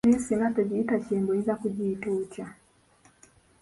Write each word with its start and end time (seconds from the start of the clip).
Naye 0.07 0.21
singa 0.25 0.47
togiyita 0.55 0.95
kiyemba, 1.03 1.29
oyinza 1.31 1.53
kugiyita 1.61 2.07
otya? 2.19 2.45